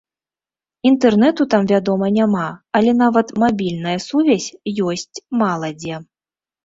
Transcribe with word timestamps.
Інтэрнэту 0.89 1.45
там, 1.51 1.67
вядома, 1.73 2.05
няма, 2.17 2.47
але 2.79 2.91
нават 3.03 3.27
мабільная 3.47 3.97
сувязь 4.07 4.49
ёсць 4.89 5.23
мала 5.43 5.67
дзе. 5.85 5.95